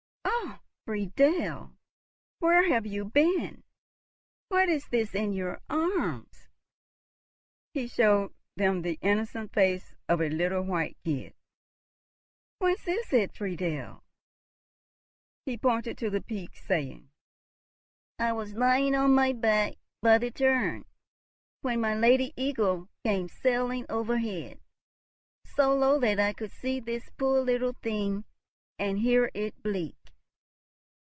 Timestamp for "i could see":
26.19-26.79